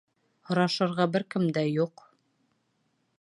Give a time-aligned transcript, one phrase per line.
[0.51, 2.07] Һорашырға бер кем дә юҡ.